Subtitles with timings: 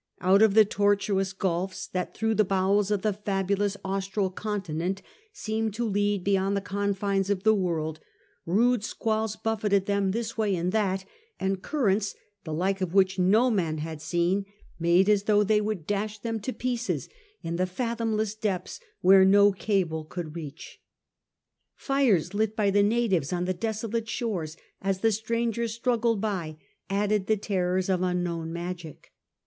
[0.19, 5.75] Out of the tortuous gulfs that through the bowels of the fabulous Austral continent seemed
[5.75, 7.99] to lead beyond the confines of the world,
[8.43, 11.05] rude squalls buffeted them this way and that,
[11.39, 14.43] and currents, the like of which no man had seen,
[14.79, 17.07] made as though they would dash them to pieces
[17.43, 20.81] in the fathomless depths where no cable would reach.
[21.75, 26.57] Fires lit by natives on the desolate shores as the strangers struggled by,
[26.89, 29.11] added the terrors of unknown magic.